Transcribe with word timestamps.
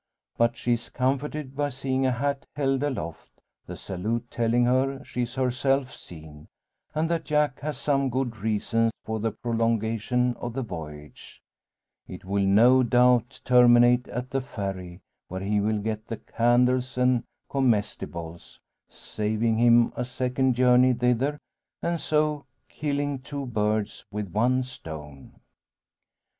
But 0.35 0.57
she 0.57 0.73
is 0.73 0.89
comforted 0.89 1.55
by 1.55 1.69
seeing 1.69 2.07
a 2.07 2.11
hat 2.11 2.47
held 2.55 2.81
aloft 2.81 3.39
the 3.67 3.75
salute 3.77 4.31
telling 4.31 4.65
her 4.65 5.05
she 5.05 5.21
is 5.21 5.35
herself 5.35 5.93
seen; 5.93 6.47
and 6.95 7.07
that 7.11 7.23
Jack 7.23 7.59
has 7.59 7.77
some 7.77 8.09
good 8.09 8.37
reason 8.37 8.89
for 9.05 9.19
the 9.19 9.29
prolongation 9.29 10.33
of 10.37 10.53
the 10.53 10.63
voyage. 10.63 11.43
It 12.07 12.25
will 12.25 12.41
no 12.47 12.81
doubt 12.81 13.41
terminate 13.45 14.07
at 14.07 14.31
the 14.31 14.41
Ferry, 14.41 15.01
where 15.27 15.41
he 15.41 15.59
will 15.59 15.77
get 15.77 16.07
the 16.07 16.17
candles 16.17 16.97
and 16.97 17.23
comestibles, 17.47 18.59
saving 18.89 19.59
him 19.59 19.93
a 19.95 20.03
second 20.03 20.55
journey 20.55 20.93
thither, 20.95 21.37
and 21.83 22.01
so 22.01 22.47
killing 22.69 23.19
two 23.19 23.45
birds 23.45 24.03
with 24.09 24.31
one 24.31 24.63
stone. 24.63 25.35